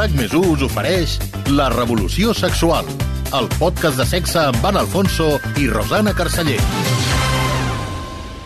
[0.00, 1.14] RAC més us ofereix
[1.52, 2.86] La Revolució Sexual,
[3.36, 5.26] el podcast de sexe amb Van Alfonso
[5.60, 6.56] i Rosana Carceller.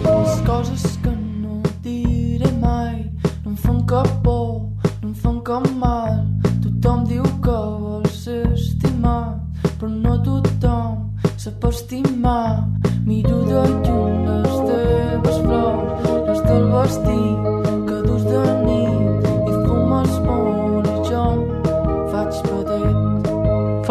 [0.02, 3.04] Les coses que no diré mai
[3.44, 4.48] no em fan cap por,
[4.96, 6.24] no em fan cap mal.
[6.64, 11.04] Tothom diu que vol ser estimat, però no tothom
[11.44, 12.64] sap estimar.
[13.06, 17.23] Miro de lluny les teves flors, les del vestit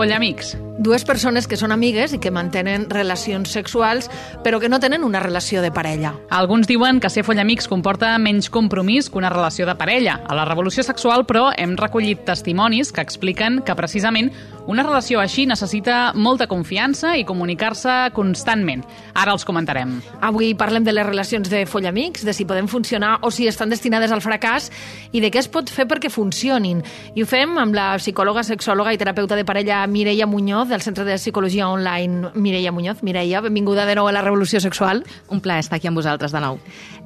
[0.03, 0.57] Follamics.
[0.83, 4.09] Dues persones que són amigues i que mantenen relacions sexuals,
[4.43, 6.11] però que no tenen una relació de parella.
[6.27, 10.17] Alguns diuen que ser follamics comporta menys compromís que una relació de parella.
[10.27, 14.33] A la revolució sexual, però, hem recollit testimonis que expliquen que precisament
[14.65, 18.83] una relació així necessita molta confiança i comunicar-se constantment.
[19.13, 19.97] Ara els comentarem.
[20.23, 24.13] Avui parlem de les relacions de follamics, de si poden funcionar o si estan destinades
[24.15, 24.69] al fracàs
[25.11, 26.79] i de què es pot fer perquè funcionin.
[27.13, 31.03] I ho fem amb la psicòloga, sexòloga i terapeuta de parella Mireia Muñoz, del Centre
[31.03, 33.03] de Psicologia Online Mireia Muñoz.
[33.03, 35.03] Mireia, benvinguda de nou a la Revolució Sexual.
[35.27, 36.59] Un plaer estar aquí amb vosaltres de nou.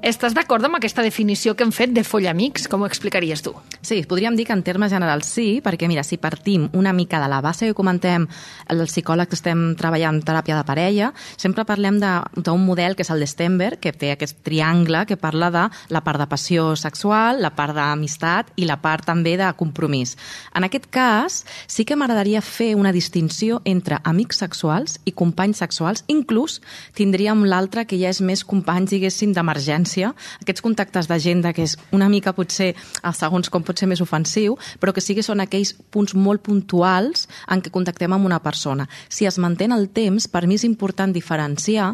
[0.05, 2.67] Estàs d'acord amb aquesta definició que hem fet de follamics?
[2.69, 3.55] Com ho explicaries tu?
[3.81, 7.31] Sí, podríem dir que en termes generals sí, perquè mira, si partim una mica de
[7.31, 8.27] la base que comentem,
[8.67, 13.23] els psicòlegs estem treballant teràpia de parella, sempre parlem de- d'un model que és el
[13.23, 17.53] de Stenberg, que té aquest triangle que parla de la part de passió sexual, la
[17.55, 20.17] part d'amistat i la part també de compromís.
[20.55, 26.03] En aquest cas, sí que m'agradaria fer una distinció entre amics sexuals i companys sexuals,
[26.07, 26.59] inclús
[26.93, 32.09] tindríem l'altre que ja és més companys, diguéssim, d'emergència, aquests contactes d'agenda que és una
[32.09, 35.73] mica potser, a segons com pot ser més ofensiu, però que sí que són aquells
[35.91, 38.87] punts molt puntuals en què contactem amb una persona.
[39.09, 41.93] Si es manté en el temps, per mi és important diferenciar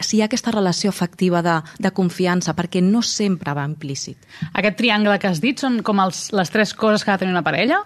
[0.00, 4.18] si hi ha aquesta relació afectiva de, de confiança, perquè no sempre va implícit.
[4.52, 7.34] Aquest triangle que has dit són com els, les tres coses que ha de tenir
[7.34, 7.82] una parella?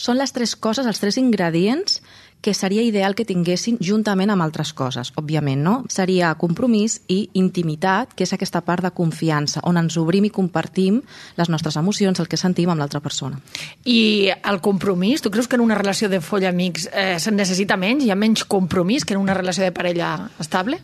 [0.00, 2.00] Són les tres coses, els tres ingredients
[2.42, 5.76] que seria ideal que tinguessin juntament amb altres coses, òbviament, no?
[5.88, 11.00] Seria compromís i intimitat, que és aquesta part de confiança, on ens obrim i compartim
[11.38, 13.38] les nostres emocions, el que sentim amb l'altra persona.
[13.86, 18.04] I el compromís, tu creus que en una relació de follamics eh, se'n necessita menys?
[18.04, 20.82] Hi ha menys compromís que en una relació de parella estable?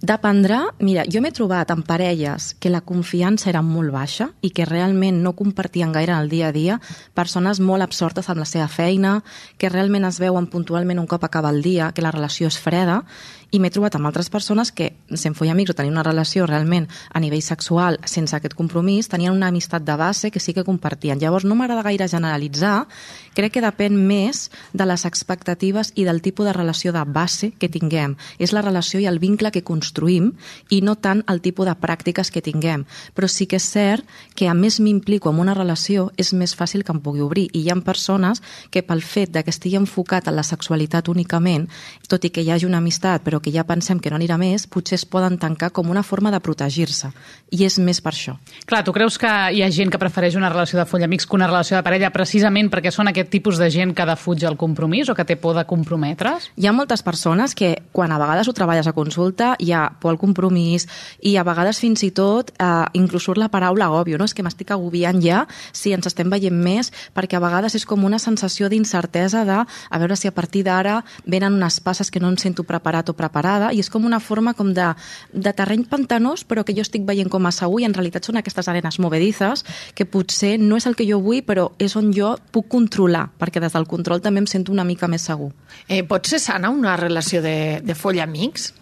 [0.00, 4.64] Dependrà, mira, jo m'he trobat amb parelles que la confiança era molt baixa i que
[4.64, 6.78] realment no compartien gaire el dia a dia,
[7.12, 9.18] persones molt absortes amb la seva feina,
[9.60, 13.02] que realment es veuen puntualment un cop acaba el dia, que la relació és freda,
[13.50, 17.20] i m'he trobat amb altres persones que, sent follamics o tenir una relació realment a
[17.22, 21.18] nivell sexual sense aquest compromís, tenien una amistat de base que sí que compartien.
[21.18, 22.86] Llavors, no m'agrada gaire generalitzar,
[23.34, 27.68] crec que depèn més de les expectatives i del tipus de relació de base que
[27.68, 28.16] tinguem.
[28.38, 30.30] És la relació i el vincle que construïm
[30.70, 32.86] i no tant el tipus de pràctiques que tinguem.
[33.14, 36.84] Però sí que és cert que a més m'implico en una relació és més fàcil
[36.84, 37.48] que em pugui obrir.
[37.52, 41.66] I hi ha persones que pel fet de que estigui enfocat en la sexualitat únicament,
[42.08, 44.66] tot i que hi hagi una amistat però que ja pensem que no anirà més,
[44.70, 47.10] potser es poden tancar com una forma de protegir-se.
[47.50, 48.36] I és més per això.
[48.66, 51.48] Clar, tu creus que hi ha gent que prefereix una relació de follamics que una
[51.48, 55.16] relació de parella precisament perquè són aquest tipus de gent que defuig el compromís o
[55.18, 56.50] que té por de comprometre's?
[56.56, 60.14] Hi ha moltes persones que, quan a vegades ho treballes a consulta, hi ha por
[60.14, 60.86] al compromís
[61.26, 62.68] i a vegades fins i tot eh,
[62.98, 64.28] inclús surt la paraula agòbio, no?
[64.28, 68.04] És que m'estic agobiant ja si ens estem veient més, perquè a vegades és com
[68.04, 72.30] una sensació d'incertesa de a veure si a partir d'ara venen unes passes que no
[72.30, 74.90] em sento preparat o preparada i és com una forma com de,
[75.32, 78.40] de terreny pantanós però que jo estic veient com a segur i en realitat són
[78.40, 79.64] aquestes arenes movedizes
[79.94, 83.62] que potser no és el que jo vull però és on jo puc controlar perquè
[83.62, 85.52] des del control també em sento una mica més segur.
[85.86, 88.72] Eh, pot ser sana una relació de, de follamics?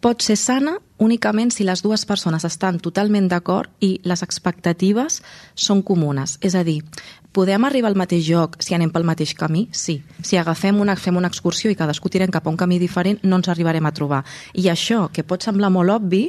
[0.00, 5.20] Pot ser sana únicament si les dues persones estan totalment d'acord i les expectatives
[5.54, 6.38] són comunes.
[6.44, 6.80] És a dir,
[7.32, 9.68] podem arribar al mateix lloc si anem pel mateix camí?
[9.72, 10.00] Sí.
[10.22, 13.40] Si agafem una, fem una excursió i cadascú tirem cap a un camí diferent, no
[13.40, 14.24] ens arribarem a trobar.
[14.54, 16.26] I això, que pot semblar molt obvi,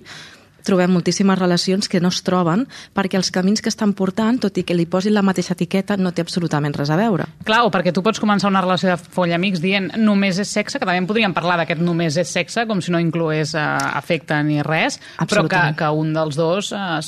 [0.66, 4.66] trobem moltíssimes relacions que no es troben perquè els camins que estan portant, tot i
[4.68, 7.28] que li posin la mateixa etiqueta, no té absolutament res a veure.
[7.48, 10.88] Clar, o perquè tu pots començar una relació de follamics dient només és sexe, que
[10.88, 13.68] també podríem parlar d'aquest només és sexe, com si no incloés eh,
[14.02, 17.00] afecte ni res, però que, que un dels dos eh,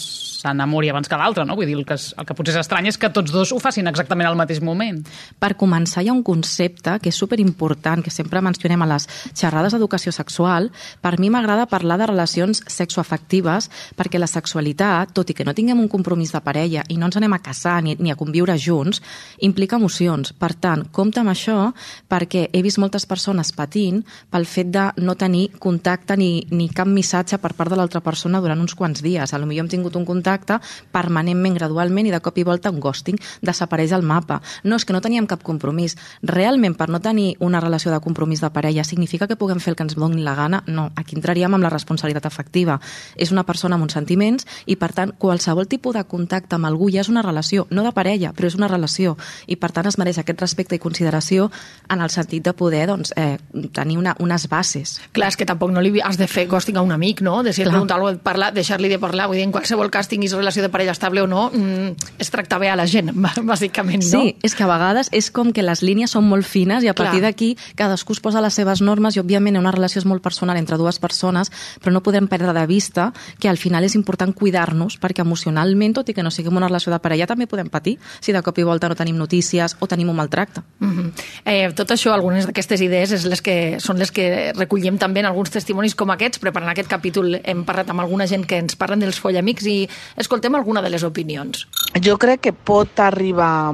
[0.44, 1.58] s'enamori abans que l'altre, no?
[1.60, 3.88] Vull dir, el que, el que potser és estrany és que tots dos ho facin
[3.92, 5.02] exactament al mateix moment.
[5.40, 9.76] Per començar, hi ha un concepte que és superimportant, que sempre mencionem a les xerrades
[9.76, 10.72] d'educació sexual.
[11.04, 15.54] Per mi m'agrada parlar de relacions sexoafectives afectives, perquè la sexualitat, tot i que no
[15.54, 18.56] tinguem un compromís de parella i no ens anem a casar ni, ni a conviure
[18.57, 19.01] junts,
[19.42, 20.34] implica emocions.
[20.34, 21.74] Per tant, compta amb això
[22.10, 26.88] perquè he vist moltes persones patint pel fet de no tenir contacte ni, ni cap
[26.88, 29.34] missatge per part de l'altra persona durant uns quants dies.
[29.34, 30.60] A lo millor hem tingut un contacte
[30.92, 34.42] permanentment, gradualment, i de cop i volta un ghosting desapareix al mapa.
[34.63, 35.98] No, és que no teníem cap compromís.
[36.24, 39.78] Realment, per no tenir una relació de compromís de parella, significa que puguem fer el
[39.78, 40.63] que ens doni la gana?
[40.68, 42.80] No, aquí entraríem amb la responsabilitat afectiva.
[43.16, 46.89] És una persona amb uns sentiments i, per tant, qualsevol tipus de contacte amb algú
[46.94, 49.18] ja és una relació, no de parella, però és una relació.
[49.47, 51.50] I, per tant, es mereix aquest respecte i consideració
[51.91, 53.38] en el sentit de poder doncs, eh,
[53.74, 55.00] tenir una, unes bases.
[55.13, 57.41] Clar, és que tampoc no li has de fer ghosting a un amic, no?
[57.44, 59.27] De si et pregunta alguna cosa, parlar, deixar-li de parlar.
[59.31, 62.59] Vull dir, en qualsevol cas tinguis relació de parella estable o no, mm, és tractar
[62.62, 63.12] bé a la gent,
[63.53, 64.24] bàsicament, no?
[64.24, 66.95] Sí, és que a vegades és com que les línies són molt fines i a
[66.97, 70.57] partir d'aquí cadascú es posa les seves normes i, òbviament, una relació és molt personal
[70.59, 71.51] entre dues persones,
[71.81, 76.10] però no podem perdre de vista que al final és important cuidar-nos perquè emocionalment, tot
[76.10, 78.64] i que no siguem una relació de parella, també podem patir si de cop i
[78.68, 80.62] volta no tenim notícies o tenim un maltracte.
[80.80, 81.12] Mm -hmm.
[81.46, 85.25] eh, tot això, algunes d'aquestes idees és les que, són les que recollim també en
[85.25, 86.40] alguns testimonis com aquests.
[86.40, 90.56] Preparant aquest capítol hem parlat amb alguna gent que ens parlen dels follamics i escoltem
[90.56, 91.68] alguna de les opinions.
[92.02, 93.74] Jo crec que pot arribar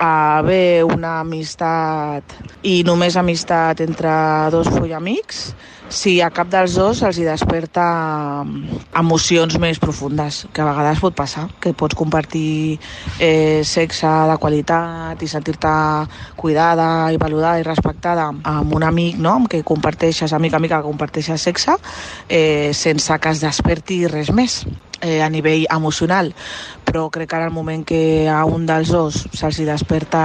[0.00, 2.24] a haver una amistat
[2.62, 4.10] i només amistat entre
[4.50, 5.50] dos follamics
[5.90, 7.84] si a cap dels dos els hi desperta
[8.96, 12.78] emocions més profundes, que a vegades pot passar, que pots compartir
[13.18, 15.72] eh, sexe de qualitat i sentir-te
[16.38, 20.88] cuidada i valorada i respectada amb un amic, no?, amb què comparteixes, amic, amica, que
[20.88, 21.74] comparteixes sexe,
[22.28, 24.62] eh, sense que es desperti res més
[25.02, 26.30] eh, a nivell emocional.
[26.86, 30.22] Però crec que ara el moment que a un dels dos se'ls desperta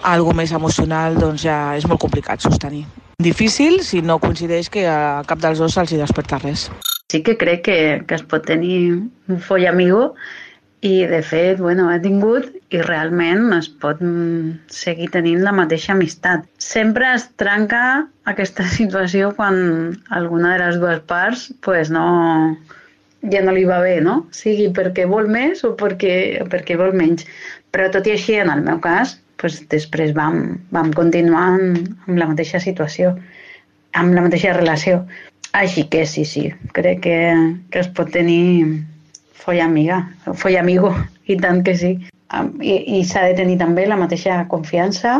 [0.00, 2.86] algo més emocional, doncs ja és molt complicat sostenir.
[3.20, 6.70] Difícil si no coincideix que a cap dels dos se'ls desperta res.
[7.12, 10.14] Sí que crec que, que es pot tenir un foll amigo
[10.80, 14.00] i de fet, bueno, he tingut i realment es pot
[14.72, 16.48] seguir tenint la mateixa amistat.
[16.56, 17.82] Sempre es trenca
[18.32, 19.60] aquesta situació quan
[20.08, 22.06] alguna de les dues parts pues, no,
[23.28, 24.22] ja no li va bé, no?
[24.32, 26.14] Sigui perquè vol més o perquè,
[26.48, 27.28] perquè vol menys.
[27.68, 32.20] Però tot i així, en el meu cas, pues, després vam, vam continuar amb, amb
[32.20, 33.14] la mateixa situació,
[33.96, 35.04] amb la mateixa relació.
[35.56, 36.46] Així que sí, sí,
[36.76, 37.18] crec que,
[37.72, 38.84] que es pot tenir
[39.40, 40.04] folla amiga,
[40.38, 40.92] folla amigo,
[41.26, 41.96] i tant que sí.
[42.62, 45.16] I, i s'ha de tenir també la mateixa confiança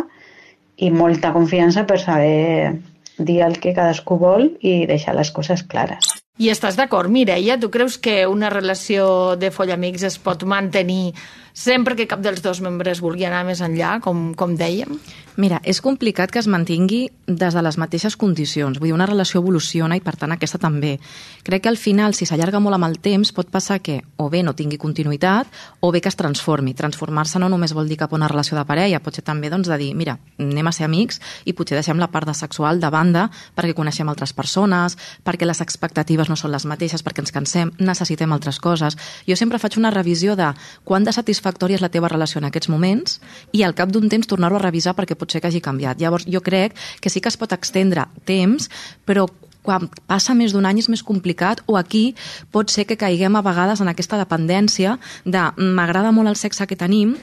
[0.79, 2.77] i molta confiança per saber
[3.19, 6.15] dir el que cadascú vol i deixar les coses clares.
[6.41, 7.59] I estàs d'acord, Mireia?
[7.61, 11.13] Tu creus que una relació de follamics es pot mantenir
[11.53, 14.99] sempre que cap dels dos membres vulgui anar més enllà, com, com dèiem?
[15.41, 18.77] Mira, és complicat que es mantingui des de les mateixes condicions.
[18.77, 20.99] Vull dir, una relació evoluciona i, per tant, aquesta també.
[21.47, 24.43] Crec que al final, si s'allarga molt amb el temps, pot passar que o bé
[24.45, 25.49] no tingui continuïtat
[25.81, 26.75] o bé que es transformi.
[26.77, 29.71] Transformar-se no només vol dir cap a una relació de parella, pot ser també doncs,
[29.71, 32.91] de dir, mira, anem a ser amics i potser deixem la part de sexual de
[32.93, 37.73] banda perquè coneixem altres persones, perquè les expectatives no són les mateixes, perquè ens cansem,
[37.79, 38.99] necessitem altres coses.
[39.25, 40.53] Jo sempre faig una revisió de
[40.85, 43.21] quant de satisfactòria és la teva relació en aquests moments
[43.57, 46.01] i al cap d'un temps tornar-ho a revisar perquè pot ser que hagi canviat.
[46.01, 48.69] Llavors, jo crec que sí que es pot extendre temps,
[49.07, 49.27] però
[49.63, 52.15] quan passa més d'un any és més complicat o aquí
[52.53, 56.77] pot ser que caiguem a vegades en aquesta dependència de m'agrada molt el sexe que
[56.81, 57.17] tenim,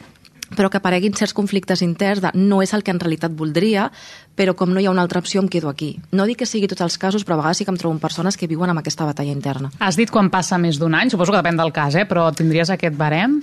[0.56, 3.90] però que apareguin certs conflictes interns de no és el que en realitat voldria,
[4.38, 5.98] però com no hi ha una altra opció em quedo aquí.
[6.12, 8.38] No dic que sigui tots els casos, però a vegades sí que em trobo persones
[8.38, 9.74] que viuen amb aquesta batalla interna.
[9.80, 12.06] Has dit quan passa més d'un any, suposo que depèn del cas, eh?
[12.08, 13.41] però tindries aquest barem?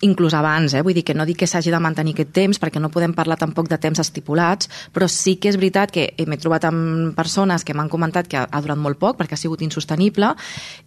[0.00, 0.82] Inclús abans, eh?
[0.82, 3.36] vull dir que no dic que s'hagi de mantenir aquest temps perquè no podem parlar
[3.40, 7.74] tampoc de temps estipulats, però sí que és veritat que m'he trobat amb persones que
[7.76, 10.32] m'han comentat que ha durat molt poc perquè ha sigut insostenible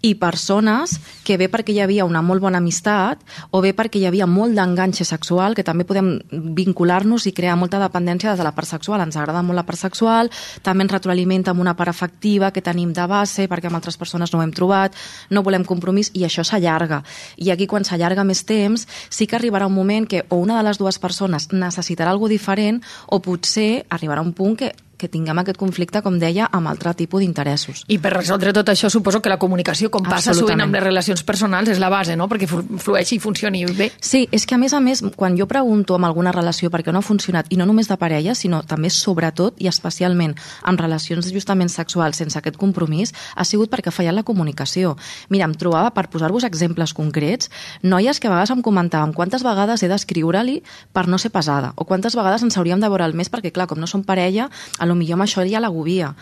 [0.02, 4.08] i persones que bé perquè hi havia una molt bona amistat o bé perquè hi
[4.10, 8.56] havia molt d'enganxe sexual que també podem vincular-nos i crear molta dependència des de la
[8.56, 9.02] part sexual.
[9.06, 10.32] Ens agrada molt la part sexual,
[10.66, 14.34] també ens retroalimenta amb una part afectiva que tenim de base perquè amb altres persones
[14.34, 14.98] no ho hem trobat,
[15.30, 17.04] no volem compromís i això s'allarga.
[17.38, 20.68] I aquí quan s'allarga més temps sí que arribarà un moment que o una de
[20.68, 25.60] les dues persones necessitarà alguna diferent o potser arribarà un punt que que tinguem aquest
[25.60, 27.84] conflicte, com deia, amb altre tipus d'interessos.
[27.92, 31.24] I per resoldre tot això suposo que la comunicació, com passa sovint amb les relacions
[31.28, 33.90] personals, és la base, no?, perquè flueixi i funcioni bé.
[34.00, 37.02] Sí, és que a més a més, quan jo pregunto amb alguna relació perquè no
[37.04, 41.72] ha funcionat, i no només de parella, sinó també sobretot i especialment amb relacions justament
[41.74, 44.96] sexuals sense aquest compromís, ha sigut perquè ha fallat la comunicació.
[45.34, 47.52] Mira, em trobava, per posar-vos exemples concrets,
[47.84, 50.62] noies que a vegades em comentaven quantes vegades he d'escriure-li
[50.94, 53.68] per no ser pesada, o quantes vegades ens hauríem de veure el mes perquè, clar,
[53.68, 56.14] com no som parella, a lo millor amb això ja l'agobia.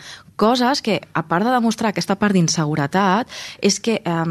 [0.42, 3.28] Coses que, a part de demostrar aquesta part d'inseguretat,
[3.62, 4.24] és que eh,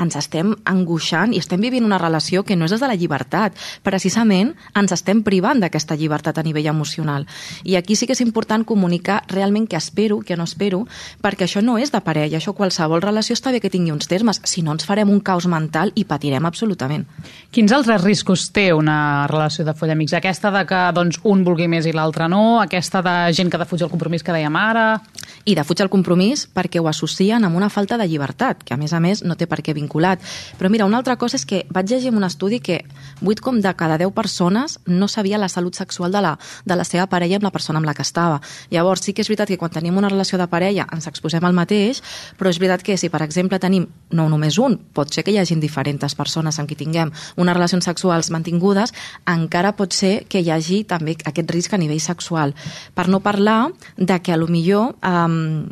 [0.00, 3.58] ens estem angoixant i estem vivint una relació que no és des de la llibertat.
[3.84, 7.26] Precisament ens estem privant d'aquesta llibertat a nivell emocional.
[7.64, 10.84] I aquí sí que és important comunicar realment què espero, què no espero,
[11.20, 14.40] perquè això no és de parella, això qualsevol relació està bé que tingui uns termes,
[14.48, 17.04] si no ens farem un caos mental i patirem absolutament.
[17.52, 20.14] Quins altres riscos té una relació de follamics?
[20.16, 22.60] Aquesta de que doncs, un vulgui més i l'altre no?
[22.62, 25.00] Aquesta de gent que defuig el compromís que dèiem ara?
[25.48, 28.92] I defuig el compromís perquè ho associen amb una falta de llibertat, que a més
[28.92, 30.22] a més no té per què vinculat.
[30.58, 32.82] Però mira, una altra cosa és que vaig llegir en un estudi que
[33.22, 36.84] 8 com de cada 10 persones no sabia la salut sexual de la, de la
[36.86, 38.40] seva parella amb la persona amb la que estava.
[38.70, 41.56] Llavors, sí que és veritat que quan tenim una relació de parella ens exposem al
[41.56, 42.02] mateix,
[42.38, 45.40] però és veritat que si, per exemple, tenim no només un, pot ser que hi
[45.42, 48.94] hagin diferents persones amb qui tinguem unes relacions sexuals mantingudes,
[49.28, 52.54] encara pot ser que hi hagi també aquest risc a nivell sexual.
[52.94, 53.51] Per no parlar
[53.96, 55.68] de que a lo millor um,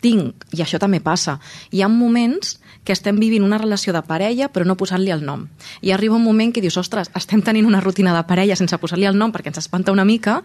[0.00, 1.38] tinc, i això també passa,
[1.70, 5.46] hi ha moments que estem vivint una relació de parella però no posant-li el nom.
[5.84, 9.08] I arriba un moment que dius, ostres, estem tenint una rutina de parella sense posar-li
[9.08, 10.40] el nom perquè ens espanta una mica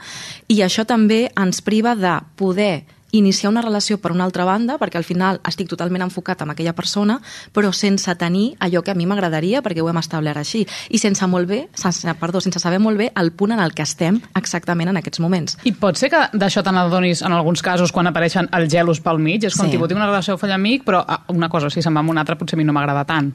[0.51, 4.97] i això també ens priva de poder iniciar una relació per una altra banda, perquè
[4.97, 7.19] al final estic totalment enfocat en aquella persona,
[7.53, 11.25] però sense tenir allò que a mi m'agradaria, perquè ho hem establert així, i sense
[11.27, 14.89] molt bé, sense, perdó, sense saber molt bé el punt en el que estem exactament
[14.89, 15.57] en aquests moments.
[15.63, 19.19] I pot ser que d'això te n'adonis en alguns casos quan apareixen els gelos pel
[19.19, 19.43] mig?
[19.43, 19.71] És com Sí.
[19.71, 22.17] tipus, tinc una relació de amic, però ah, una cosa, si se'n va amb un
[22.17, 23.33] altre potser a mi no m'agrada tant.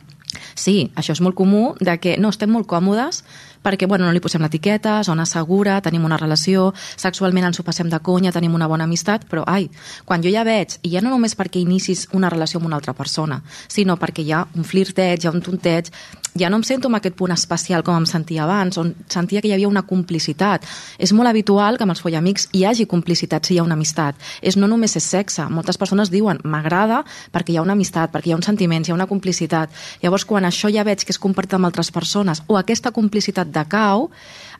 [0.54, 3.24] Sí, això és molt comú, de que no estem molt còmodes
[3.62, 7.90] perquè bueno, no li posem l'etiqueta, zona segura, tenim una relació, sexualment ens ho passem
[7.90, 9.68] de conya, tenim una bona amistat, però ai,
[10.04, 12.96] quan jo ja veig, i ja no només perquè inicis una relació amb una altra
[12.96, 15.92] persona, sinó perquè hi ha un flirteig, hi ha un tonteig,
[16.34, 19.50] ja no em sento amb aquest punt especial com em sentia abans, on sentia que
[19.50, 20.66] hi havia una complicitat.
[20.98, 24.14] És molt habitual que amb els follamics hi hagi complicitat si hi ha una amistat.
[24.40, 25.46] És no només és sexe.
[25.50, 27.02] Moltes persones diuen m'agrada
[27.34, 29.74] perquè hi ha una amistat, perquè hi ha un sentiment, hi ha una complicitat.
[30.02, 34.10] Llavors, quan això ja veig que és compartit amb altres persones o aquesta complicitat decau,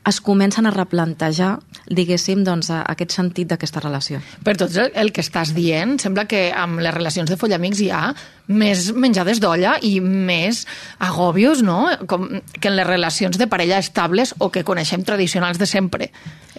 [0.09, 4.19] es comencen a replantejar, diguéssim, doncs, a- aquest sentit d'aquesta relació.
[4.43, 7.91] Per tot el, el que estàs dient, sembla que amb les relacions de follamics hi
[7.93, 8.13] ha
[8.51, 10.65] més menjades d'olla i més
[10.99, 11.85] agobios, no?
[12.07, 12.27] Com
[12.59, 16.09] que en les relacions de parella estables o que coneixem tradicionals de sempre.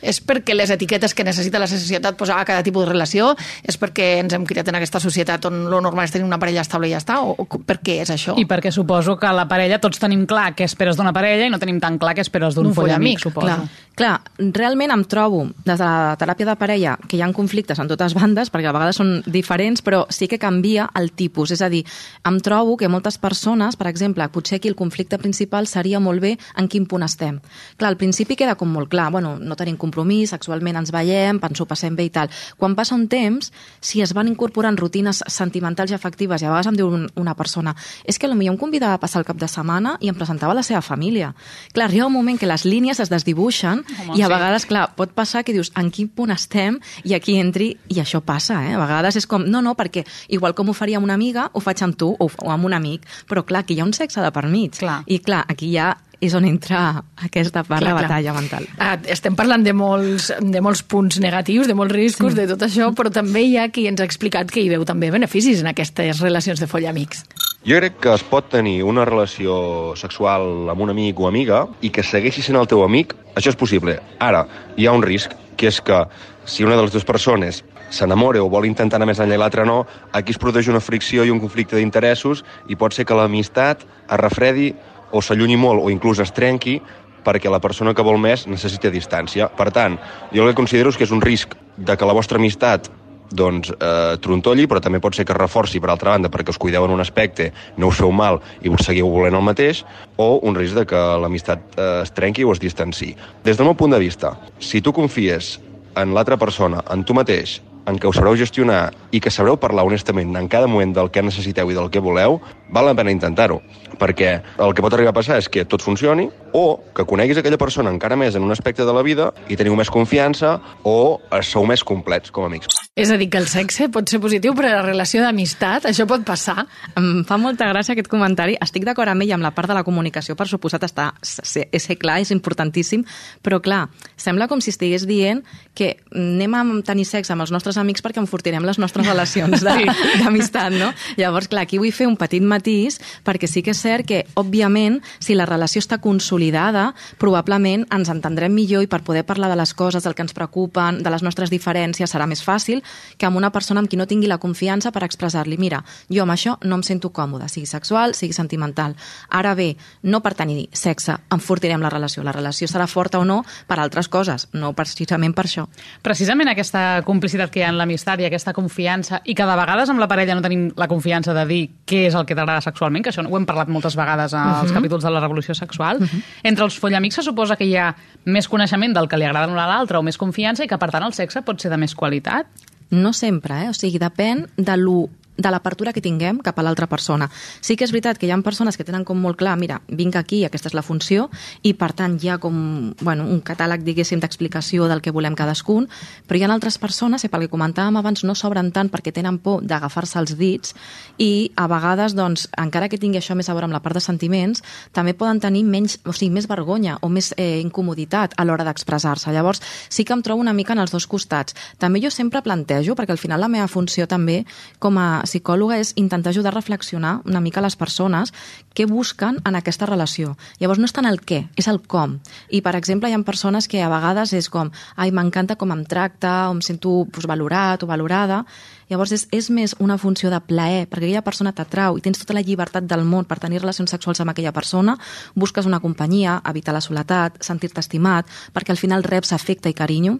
[0.02, 3.34] És perquè les etiquetes que necessita la societat posar a cada tipus de relació?
[3.62, 6.64] És perquè ens hem criat en aquesta societat on lo normal és tenir una parella
[6.64, 7.20] estable i ja està?
[7.22, 8.34] O, o per què és això?
[8.40, 11.60] I perquè suposo que la parella, tots tenim clar què esperes d'una parella i no
[11.62, 13.46] tenim tan clar què esperes d'un D'un follamic, follamic, suposo.
[13.46, 13.68] clar.
[13.94, 17.90] Clar, realment em trobo, des de la teràpia de parella, que hi ha conflictes en
[17.90, 21.50] totes bandes, perquè a vegades són diferents, però sí que canvia el tipus.
[21.52, 21.82] És a dir,
[22.24, 26.38] em trobo que moltes persones, per exemple, potser aquí el conflicte principal seria molt bé
[26.56, 27.42] en quin punt estem.
[27.76, 31.60] Clar, al principi queda com molt clar, bueno, no tenim compromís, sexualment ens veiem, ens
[31.60, 32.30] ho passem bé i tal.
[32.56, 36.66] Quan passa un temps, si es van incorporant rutines sentimentals i afectives, i a vegades
[36.72, 39.48] em diu un- una persona, és que potser em convidava a passar el cap de
[39.48, 41.34] setmana i em presentava la seva família.
[41.74, 44.32] Clar, arriba un moment que les línies es desdibuixen Home, i a sí.
[44.34, 48.22] vegades, clar, pot passar que dius en quin punt estem i aquí entri, i això
[48.24, 48.74] passa, eh?
[48.76, 51.62] A vegades és com, no, no, perquè igual com ho faria amb una amiga, ho
[51.62, 54.22] faig amb tu o, o amb un amic, però clar, aquí hi ha un sexe
[54.22, 54.78] de per mig.
[54.82, 55.02] Clar.
[55.06, 58.04] I clar, aquí ja és on entra aquesta part Clar, clar.
[58.06, 58.66] batalla mental.
[58.78, 62.38] Ah, estem parlant de molts, de molts punts negatius, de molts riscos, sí.
[62.38, 65.10] de tot això, però també hi ha qui ens ha explicat que hi veu també
[65.10, 67.26] beneficis en aquestes relacions de follamics.
[67.62, 71.92] Jo crec que es pot tenir una relació sexual amb un amic o amiga i
[71.94, 74.00] que segueixi sent el teu amic, això és possible.
[74.18, 74.40] Ara,
[74.74, 76.00] hi ha un risc, que és que
[76.42, 77.60] si una de les dues persones
[77.94, 81.22] s'enamora o vol intentar anar més enllà i l'altra no, aquí es produeix una fricció
[81.22, 84.72] i un conflicte d'interessos i pot ser que l'amistat es refredi
[85.12, 86.80] o s'allunyi molt o inclús es trenqui
[87.22, 89.46] perquè la persona que vol més necessita distància.
[89.54, 90.00] Per tant,
[90.34, 92.90] jo el que considero és que és un risc de que la vostra amistat
[93.34, 96.60] doncs, eh, trontolli, però també pot ser que es reforci, per altra banda, perquè us
[96.60, 99.84] cuideu en un aspecte, no us feu mal i us seguiu volent el mateix,
[100.16, 103.14] o un risc de que l'amistat eh, es trenqui o es distanci.
[103.44, 105.58] Des del meu punt de vista, si tu confies
[105.96, 109.84] en l'altra persona, en tu mateix, en què ho sabreu gestionar i que sabreu parlar
[109.88, 112.38] honestament en cada moment del que necessiteu i del que voleu,
[112.72, 113.60] val la pena intentar-ho.
[114.00, 114.30] Perquè
[114.64, 116.24] el que pot arribar a passar és que tot funcioni
[116.56, 119.76] o que coneguis aquella persona encara més en un aspecte de la vida i teniu
[119.78, 122.80] més confiança o sou més complets com a amics.
[122.96, 125.86] És a dir, que el sexe pot ser positiu per a la relació d'amistat?
[125.88, 126.66] Això pot passar?
[126.98, 128.58] Em fa molta gràcia aquest comentari.
[128.60, 131.96] Estic d'acord amb ell amb la part de la comunicació, per suposat, està, ser, ser
[131.96, 133.04] clar, és importantíssim,
[133.40, 133.86] però clar,
[134.20, 135.40] sembla com si estigués dient
[135.74, 139.88] que anem a tenir sexe amb els nostres amics perquè enfortirem les nostres relacions de-
[140.20, 140.92] d'amistat, no?
[141.16, 144.22] Llavors, clar, aquí vull fer un petit matí matís, perquè sí que és cert que,
[144.38, 149.58] òbviament, si la relació està consolidada, probablement ens entendrem millor i per poder parlar de
[149.58, 152.82] les coses, del que ens preocupen, de les nostres diferències, serà més fàcil
[153.18, 156.34] que amb una persona amb qui no tingui la confiança per expressar-li, mira, jo amb
[156.34, 158.94] això no em sento còmode, sigui sexual, sigui sentimental.
[159.30, 162.22] Ara bé, no per tenir sexe enfortirem la relació.
[162.22, 165.66] La relació serà forta o no per altres coses, no precisament per això.
[166.02, 169.90] Precisament aquesta complicitat que hi ha en l'amistat i aquesta confiança, i que de vegades
[169.90, 173.04] amb la parella no tenim la confiança de dir què és el que t'agrada sexualment,
[173.04, 174.74] que això ho hem parlat moltes vegades als uh -huh.
[174.74, 175.98] capítols de la revolució sexual.
[176.00, 176.22] Uh -huh.
[176.42, 177.94] Entre els follamics se suposa que hi ha
[178.24, 181.04] més coneixement del que li agrada a l'altre o més confiança i que, per tant,
[181.04, 182.46] el sexe pot ser de més qualitat.
[182.90, 183.68] No sempre, eh?
[183.70, 187.28] O sigui, depèn de lo de l'apertura que tinguem cap a l'altra persona.
[187.60, 190.16] Sí que és veritat que hi ha persones que tenen com molt clar, mira, vinc
[190.16, 191.28] aquí, aquesta és la funció,
[191.62, 195.88] i per tant hi ha com bueno, un catàleg, diguéssim, d'explicació del que volem cadascun,
[196.28, 199.38] però hi ha altres persones, i pel que comentàvem abans, no s'obren tant perquè tenen
[199.38, 200.74] por d'agafar-se els dits
[201.18, 204.04] i a vegades, doncs, encara que tingui això més a veure amb la part de
[204.04, 204.62] sentiments,
[204.92, 209.32] també poden tenir menys, o sigui, més vergonya o més eh, incomoditat a l'hora d'expressar-se.
[209.32, 211.56] Llavors, sí que em trobo una mica en els dos costats.
[211.78, 214.42] També jo sempre plantejo, perquè al final la meva funció també
[214.82, 218.32] com a psicòloga és intentar ajudar a reflexionar una mica les persones
[218.74, 220.36] què busquen en aquesta relació.
[220.60, 222.18] Llavors no és tant el què, és el com.
[222.50, 225.84] I, per exemple, hi ha persones que a vegades és com ai, m'encanta com em
[225.84, 228.44] tracta, o em sento pues, valorat o valorada,
[228.92, 232.36] Llavors és, és més una funció de plaer, perquè aquella persona t'atrau i tens tota
[232.36, 234.98] la llibertat del món per tenir relacions sexuals amb aquella persona,
[235.34, 240.18] busques una companyia, evitar la soledat, sentir-te estimat, perquè al final reps afecte i carinyo,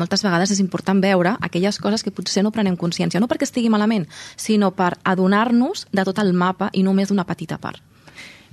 [0.00, 3.72] moltes vegades és important veure aquelles coses que potser no prenem consciència, no perquè estigui
[3.72, 7.82] malament, sinó per adonar-nos de tot el mapa i només d'una petita part.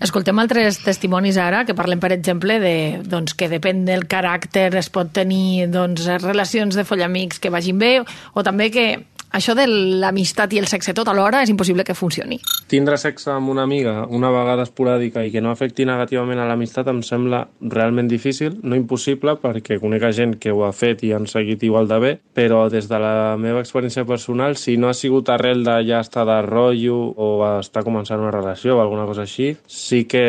[0.01, 2.73] Escoltem altres testimonis ara que parlem, per exemple, de,
[3.05, 7.91] doncs, que depèn del caràcter es pot tenir doncs, relacions de follamics que vagin bé
[8.01, 8.85] o també que
[9.31, 12.39] això de l'amistat i el sexe tot alhora és impossible que funcioni.
[12.71, 16.89] Tindre sexe amb una amiga una vegada esporàdica i que no afecti negativament a l'amistat
[16.91, 21.27] em sembla realment difícil, no impossible, perquè conec gent que ho ha fet i han
[21.29, 25.29] seguit igual de bé, però des de la meva experiència personal, si no ha sigut
[25.29, 29.53] arrel de ja estar de rotllo o està començant una relació o alguna cosa així,
[29.67, 30.25] sí que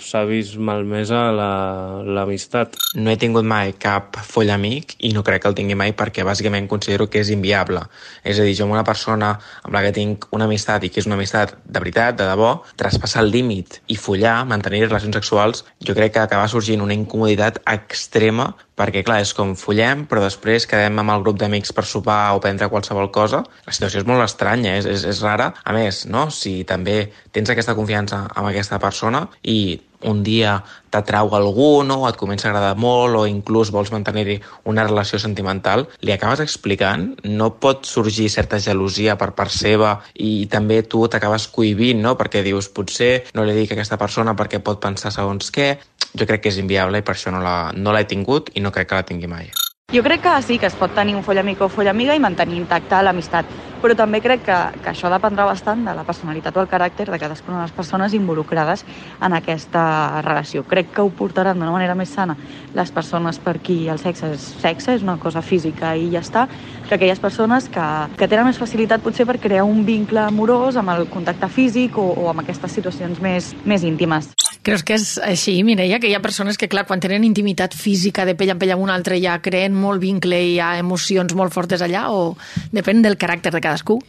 [0.00, 2.76] s'ha vist malmesa l'amistat.
[2.76, 5.92] La, no he tingut mai cap foll amic i no crec que el tingui mai
[5.96, 7.82] perquè bàsicament considero que és inviable.
[8.24, 11.02] És a dir, jo amb una persona amb la que tinc una amistat i que
[11.02, 15.64] és una amistat de veritat, de debò, traspassar el límit i follar, mantenir relacions sexuals,
[15.84, 20.68] jo crec que acaba sorgint una incomoditat extrema perquè, clar, és com follem, però després
[20.68, 23.40] quedem amb el grup d'amics per sopar o prendre qualsevol cosa.
[23.64, 25.48] La situació és molt estranya, és, és, és rara.
[25.64, 26.26] A més, no?
[26.30, 26.98] si també
[27.32, 30.58] tens aquesta confiança amb aquesta persona i un dia
[30.90, 32.02] t'atrau algú, no?
[32.04, 36.42] o et comença a agradar molt, o inclús vols mantenir una relació sentimental, li acabes
[36.44, 42.16] explicant, no pot sorgir certa gelosia per part seva i també tu t'acabes cohibint, no?
[42.16, 45.76] perquè dius, potser no li dic a aquesta persona perquè pot pensar segons què.
[46.16, 48.88] Jo crec que és inviable i per això no l'he no tingut i no crec
[48.92, 49.50] que la tingui mai.
[49.96, 52.20] Jo crec que sí, que es pot tenir un foll amic o foll amiga i
[52.20, 53.48] mantenir intacta l'amistat,
[53.80, 57.18] però també crec que, que això dependrà bastant de la personalitat o el caràcter de
[57.22, 58.84] cadascuna de les persones involucrades
[59.24, 60.66] en aquesta relació.
[60.68, 62.36] Crec que ho portaran d'una manera més sana
[62.76, 66.44] les persones per qui el sexe és sexe, és una cosa física i ja està,
[66.84, 67.86] que aquelles persones que,
[68.20, 72.10] que tenen més facilitat potser per crear un vincle amorós amb el contacte físic o,
[72.12, 74.34] o amb aquestes situacions més, més íntimes.
[74.66, 78.24] Creus que és així, Mireia, que hi ha persones que, clar, quan tenen intimitat física
[78.26, 81.36] de pell a pell amb un altre ja creen molt vincle i hi ha emocions
[81.38, 82.32] molt fortes allà o
[82.74, 84.00] depèn del caràcter de cadascú?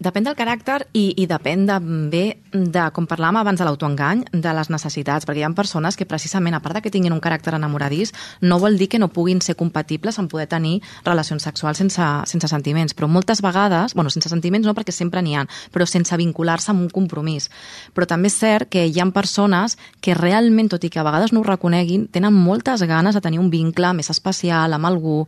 [0.00, 4.52] Depèn del caràcter i, i depèn també de, de, com parlàvem abans de l'autoengany, de
[4.56, 7.52] les necessitats, perquè hi ha persones que precisament, a part de que tinguin un caràcter
[7.58, 12.06] enamoradís, no vol dir que no puguin ser compatibles en poder tenir relacions sexuals sense,
[12.32, 16.16] sense sentiments, però moltes vegades, bueno, sense sentiments no perquè sempre n'hi ha, però sense
[16.16, 17.50] vincular-se amb un compromís.
[17.92, 21.36] Però també és cert que hi ha persones que realment, tot i que a vegades
[21.36, 25.20] no ho reconeguin, tenen moltes ganes de tenir un vincle més especial amb algú.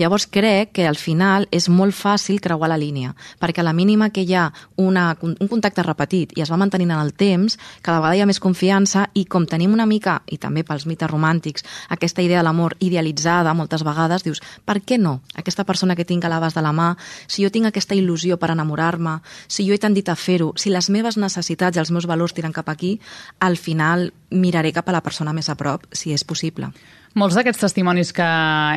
[0.00, 4.13] Llavors crec que al final és molt fàcil creuar la línia, perquè a la mínima
[4.14, 4.46] que hi ha
[4.80, 8.30] una, un contacte repetit i es va mantenint en el temps, cada vegada hi ha
[8.30, 12.46] més confiança i com tenim una mica, i també pels mites romàntics, aquesta idea de
[12.46, 15.18] l'amor idealitzada moltes vegades, dius, per què no?
[15.34, 16.94] Aquesta persona que tinc a l'abast de la mà,
[17.26, 20.90] si jo tinc aquesta il·lusió per enamorar-me, si jo he tendit a fer-ho, si les
[20.90, 22.98] meves necessitats i els meus valors tiren cap aquí,
[23.40, 26.72] al final miraré cap a la persona més a prop, si és possible.
[27.14, 28.26] Molts d'aquests testimonis que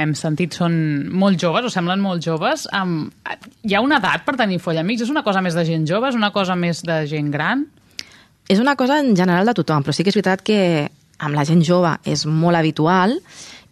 [0.02, 0.76] hem sentit són
[1.10, 2.68] molt joves, o semblen molt joves.
[2.70, 3.08] Um,
[3.66, 5.08] hi ha una edat per tenir follamics?
[5.08, 6.12] És una cosa més de gent jove?
[6.12, 7.66] És una cosa més de gent gran?
[8.48, 10.60] És una cosa en general de tothom, però sí que és veritat que
[11.18, 13.18] amb la gent jove és molt habitual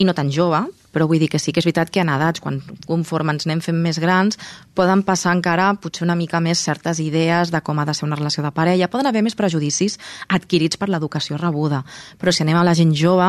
[0.01, 2.39] i no tan jove, Però vull dir que sí que és veritat que en edats,
[2.39, 4.39] quan conforme ens anem fent més grans,
[4.80, 8.15] poden passar encara potser una mica més certes idees de com ha de ser una
[8.15, 9.99] relació de parella, poden haver més prejudicis
[10.38, 11.82] adquirits per l'educació rebuda.
[12.15, 13.28] Però si anem a la gent jove,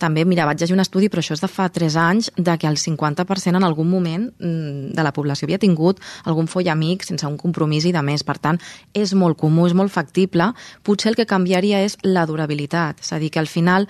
[0.00, 2.68] també, mira, vaig llegir un estudi, però això és de fa 3 anys, de que
[2.70, 7.26] el 50% en algun moment mm, de la població havia tingut algun foll amic sense
[7.28, 8.24] un compromís i de més.
[8.24, 8.60] Per tant,
[8.96, 10.52] és molt comú, és molt factible.
[10.86, 13.04] Potser el que canviaria és la durabilitat.
[13.04, 13.88] És a dir, que al final,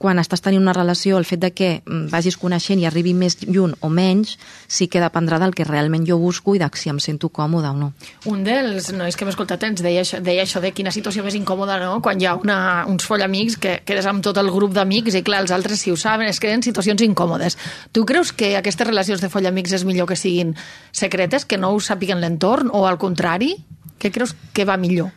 [0.00, 3.36] quan estàs tenint una relació, el fet de que mm, vagis coneixent i arribi més
[3.44, 6.96] lluny o menys, sí que dependrà del que realment jo busco i de si em
[7.04, 7.90] sento còmode o no.
[8.30, 11.36] Un dels nois que hem escoltat ens deia això, deia això de quina situació més
[11.36, 15.18] incòmoda, no?, quan hi ha una, uns follamics que quedes amb tot el grup d'amics
[15.18, 17.58] i, clar, els altres, si ho saben, es creen situacions incòmodes.
[17.92, 20.54] Tu creus que aquestes relacions de follamics és millor que siguin
[20.96, 23.52] secretes, que no ho sàpiguen l'entorn, o al contrari?
[24.00, 25.12] Què creus que va millor?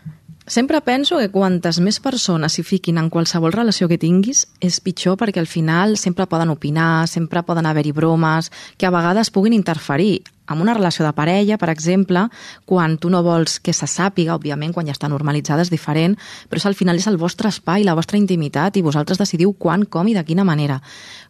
[0.45, 5.15] Sempre penso que quantes més persones s'hi fiquin en qualsevol relació que tinguis és pitjor
[5.15, 10.19] perquè al final sempre poden opinar, sempre poden haver-hi bromes, que a vegades puguin interferir
[10.49, 12.25] en una relació de parella, per exemple,
[12.65, 16.17] quan tu no vols que se sàpiga, òbviament, quan ja està normalitzada és diferent,
[16.49, 19.85] però és, al final és el vostre espai, la vostra intimitat, i vosaltres decidiu quan,
[19.87, 20.81] com i de quina manera.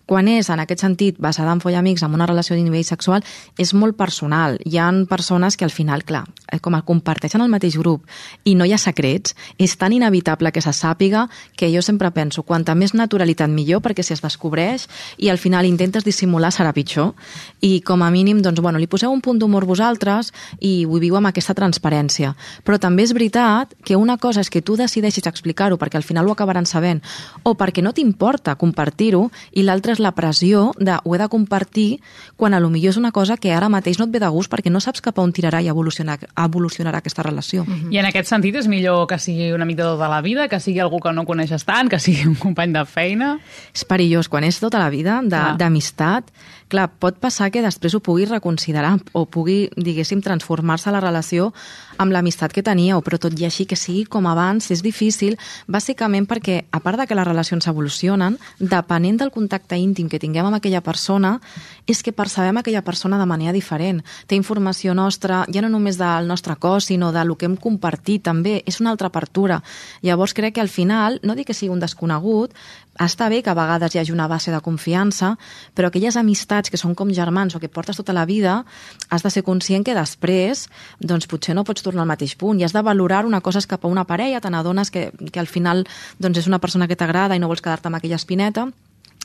[0.05, 3.23] Quan és, en aquest sentit, basada en follamics, amb una relació de nivell sexual,
[3.57, 4.57] és molt personal.
[4.67, 8.03] Hi han persones que al final, clar, eh, com el comparteixen el mateix grup
[8.43, 12.43] i no hi ha secrets, és tan inevitable que se sàpiga que jo sempre penso,
[12.43, 17.13] quanta més naturalitat millor, perquè si es descobreix i al final intentes dissimular serà pitjor.
[17.61, 21.15] I com a mínim, doncs, bueno, li poseu un punt d'humor vosaltres i ho viu
[21.15, 22.35] amb aquesta transparència.
[22.67, 26.27] Però també és veritat que una cosa és que tu decideixis explicar-ho perquè al final
[26.27, 26.99] ho acabaran sabent
[27.43, 32.01] o perquè no t'importa compartir-ho i l'altra és la pressió de ho he de compartir
[32.35, 34.51] quan a lo millor és una cosa que ara mateix no et ve de gust
[34.51, 37.63] perquè no saps cap a on tirarà i evolucionar, evolucionarà aquesta relació.
[37.63, 37.93] Mm -hmm.
[37.93, 40.59] I en aquest sentit és millor que sigui un amic de tota la vida, que
[40.59, 43.39] sigui algú que no coneixes tant, que sigui un company de feina?
[43.73, 44.29] És perillós.
[44.29, 46.31] Quan és tota la vida d'amistat,
[46.67, 51.53] clar, pot passar que després ho pugui reconsiderar o pugui, diguéssim, transformar-se la relació
[51.97, 56.27] amb l'amistat que teníeu, però tot i així que sigui com abans és difícil, bàsicament
[56.29, 60.57] perquè, a part de que les relacions evolucionen, depenent del contacte íntim que tinguem amb
[60.59, 61.39] aquella persona,
[61.87, 64.03] és que percebem aquella persona de manera diferent.
[64.27, 68.23] Té informació nostra, ja no només del nostre cos, sinó de lo que hem compartit
[68.23, 69.61] també, és una altra apertura.
[70.01, 72.53] Llavors crec que al final, no dic que sigui un desconegut,
[72.99, 75.33] està bé que a vegades hi hagi una base de confiança,
[75.73, 78.63] però aquelles amistats que són com germans o que portes tota la vida,
[79.09, 80.67] has de ser conscient que després
[80.99, 83.85] doncs, potser no pots tornar al mateix punt i has de valorar una cosa cap
[83.85, 85.87] a una parella, te n'adones que, que al final
[86.19, 88.69] doncs, és una persona que t'agrada i no vols quedar-te amb aquella espineta,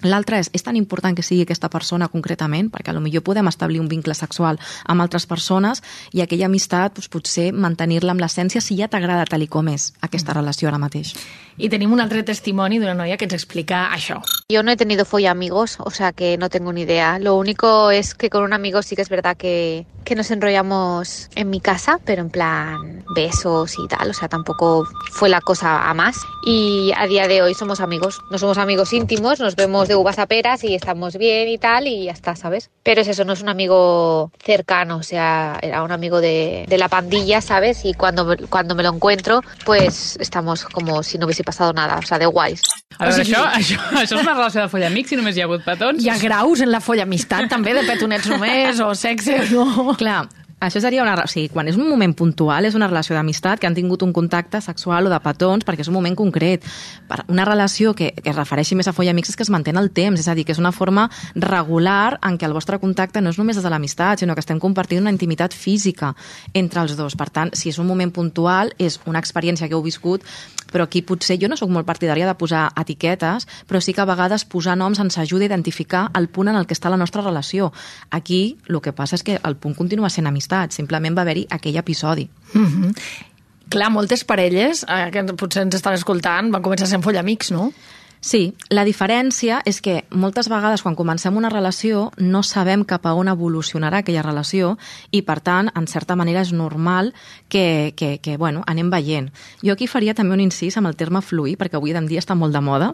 [0.06, 3.80] L'altre és, és tan important que sigui aquesta persona concretament, perquè a millor podem establir
[3.82, 5.82] un vincle sexual amb altres persones
[6.12, 9.92] i aquella amistat doncs, potser mantenir-la amb l'essència si ja t'agrada tal i com és
[10.00, 11.16] aquesta relació ara mateix.
[11.58, 14.20] I tenim un altre testimoni d'una noia que ens explica això.
[14.48, 17.18] Yo no he tenido folla amigos, o sea que no tengo ni idea.
[17.18, 21.28] Lo único es que con un amigo sí que es verdad que, que nos enrollamos
[21.34, 25.90] en mi casa, pero en plan besos y tal, o sea, tampoco fue la cosa
[25.90, 26.16] a más.
[26.46, 30.18] Y a día de hoy somos amigos, no somos amigos íntimos, nos vemos de uvas
[30.18, 32.70] a peras y estamos bien y tal, y ya está, ¿sabes?
[32.82, 36.78] Pero es eso, no es un amigo cercano, o sea, era un amigo de, de
[36.78, 37.84] la pandilla, ¿sabes?
[37.84, 42.02] Y cuando, cuando me lo encuentro, pues estamos como si no hubiese pasado nada, o
[42.02, 42.62] sea, de guays.
[42.98, 45.64] A veure, això, això, això és una relació de follamics si només hi ha hagut
[45.66, 46.02] petons?
[46.02, 49.94] Hi ha graus en la folla amistat, també, de petonets només, o sexe, no?
[50.00, 50.24] Clar,
[50.60, 51.14] això seria una...
[51.22, 54.12] O sigui, quan és un moment puntual, és una relació d'amistat que han tingut un
[54.12, 56.66] contacte sexual o de petons, perquè és un moment concret.
[57.08, 59.74] Per una relació que, que es refereixi més a folla amics és que es manté
[59.78, 63.22] el temps, és a dir, que és una forma regular en què el vostre contacte
[63.22, 66.14] no és només des de l'amistat, sinó que estem compartint una intimitat física
[66.54, 67.14] entre els dos.
[67.18, 70.26] Per tant, si és un moment puntual, és una experiència que heu viscut,
[70.72, 74.08] però aquí potser jo no sóc molt partidària de posar etiquetes, però sí que a
[74.08, 77.22] vegades posar noms ens ajuda a identificar el punt en el que està la nostra
[77.22, 77.72] relació.
[78.10, 81.76] Aquí el que passa és que el punt continua sent amistat, simplement va haver-hi aquell
[81.76, 82.28] episodi.
[82.52, 82.94] Mm -hmm.
[83.68, 87.72] Clar, moltes parelles, eh, que potser ens estan escoltant, van començar sent follamics, no?
[88.20, 93.12] Sí, la diferència és que moltes vegades quan comencem una relació no sabem cap a
[93.14, 94.72] on evolucionarà aquella relació
[95.12, 97.12] i, per tant, en certa manera és normal
[97.48, 99.30] que, que, que bueno, anem veient.
[99.62, 102.34] Jo aquí faria també un incís amb el terme fluir, perquè avui en dia està
[102.34, 102.90] molt de moda,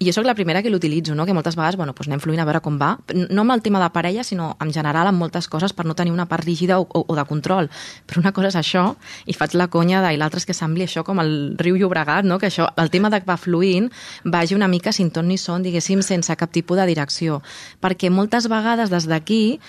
[0.00, 1.26] i jo sóc la primera que l'utilitzo, no?
[1.26, 2.96] que moltes vegades bueno, doncs anem fluint a veure com va,
[3.28, 6.12] no amb el tema de parella, sinó en general amb moltes coses per no tenir
[6.12, 7.68] una part rígida o, o, o de control.
[8.08, 8.86] Però una cosa és això,
[9.28, 12.24] i faig la conya de, i l'altra és que sembli això com el riu Llobregat,
[12.24, 12.40] no?
[12.40, 13.90] que això, el tema de que va fluint
[14.24, 17.40] vagi una mica sin ton ni son, diguéssim, sense cap tipus de direcció.
[17.80, 19.60] Perquè moltes vegades des d'aquí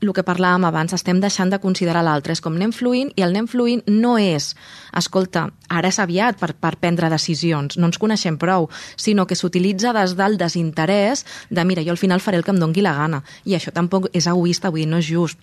[0.00, 2.34] el que parlàvem abans, estem deixant de considerar l'altre.
[2.36, 4.52] És com anem fluint i el anem fluint no és,
[4.96, 9.94] escolta, ara és aviat per, per prendre decisions, no ens coneixem prou, sinó que s'utilitza
[9.96, 13.22] des del desinterès de mira, jo al final faré el que em dongui la gana.
[13.44, 15.40] I això tampoc és egoista, vull dir, no és just.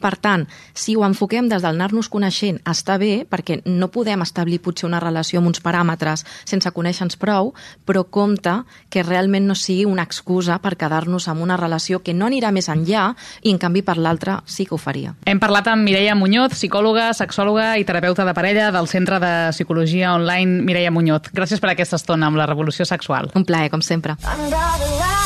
[0.00, 4.58] Per tant, si ho enfoquem des del anar-nos coneixent, està bé, perquè no podem establir
[4.64, 7.52] potser una relació amb uns paràmetres sense conèixer-nos prou,
[7.86, 8.58] però compte
[8.90, 12.70] que realment no sigui una excusa per quedar-nos amb una relació que no anirà més
[12.72, 13.08] enllà
[13.42, 15.14] i, en canvi, per l'altra sí que ho faria.
[15.26, 20.14] Hem parlat amb Mireia Muñoz, psicòloga, sexòloga i terapeuta de parella del Centre de Psicologia
[20.16, 21.30] Online Mireia Muñoz.
[21.36, 23.30] Gràcies per aquesta estona amb la revolució sexual.
[23.34, 24.18] Un plaer, com sempre.
[24.26, 25.25] Under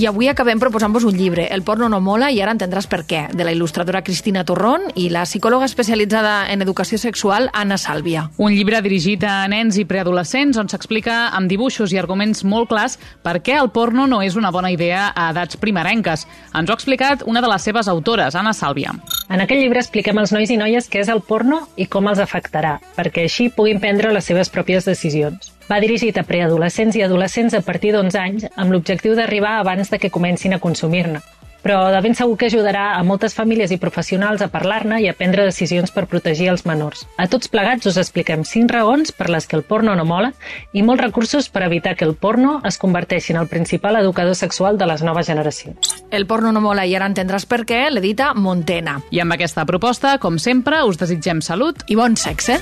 [0.00, 3.26] I avui acabem proposant-vos un llibre, El porno no mola i ara entendràs per què,
[3.36, 8.22] de la il·lustradora Cristina Torrón i la psicòloga especialitzada en educació sexual Anna Sàlvia.
[8.40, 12.96] Un llibre dirigit a nens i preadolescents on s'explica amb dibuixos i arguments molt clars
[13.20, 16.24] per què el porno no és una bona idea a edats primerenques.
[16.56, 18.96] Ens ho ha explicat una de les seves autores, Anna Sàlvia.
[19.28, 22.24] En aquest llibre expliquem als nois i noies què és el porno i com els
[22.24, 25.59] afectarà, perquè així puguin prendre les seves pròpies decisions.
[25.70, 30.00] Va dirigit a preadolescents i adolescents a partir d'11 anys amb l'objectiu d'arribar abans de
[30.02, 31.20] que comencin a consumir-ne.
[31.60, 35.14] Però de ben segur que ajudarà a moltes famílies i professionals a parlar-ne i a
[35.14, 37.04] prendre decisions per protegir els menors.
[37.20, 40.32] A tots plegats us expliquem 5 raons per les que el porno no mola
[40.72, 44.78] i molts recursos per evitar que el porno es converteixi en el principal educador sexual
[44.80, 46.00] de les noves generacions.
[46.10, 49.02] El porno no mola i ara entendràs per què, l'edita Montena.
[49.12, 52.58] I amb aquesta proposta, com sempre, us desitgem salut i bon sexe.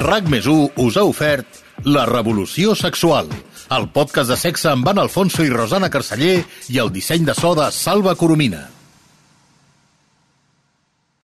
[0.00, 3.28] RAC més us ha ofert La Revolució Sexual,
[3.76, 6.38] el podcast de sexe amb Van Alfonso i Rosana Carceller
[6.72, 8.81] i el disseny de so de Salva Coromina.